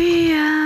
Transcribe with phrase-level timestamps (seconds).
[0.00, 0.59] 对呀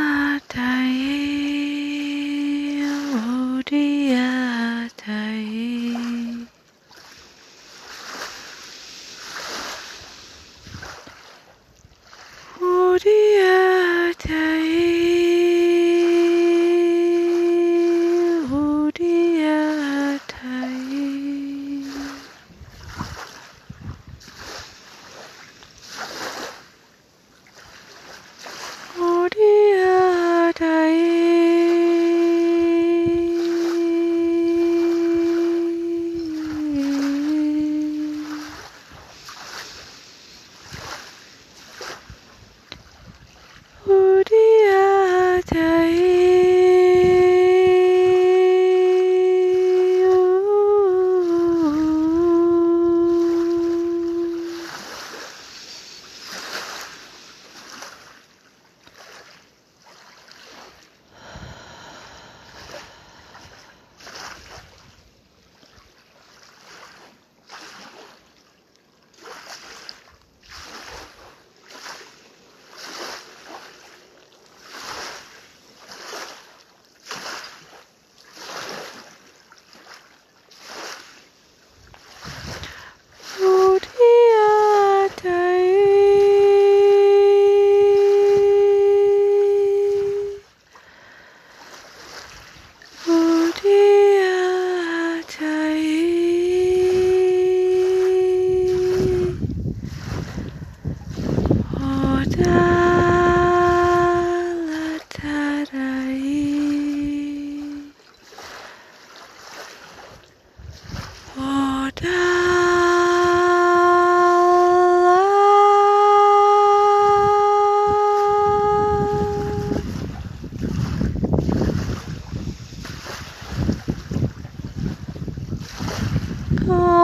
[126.67, 127.03] Oh.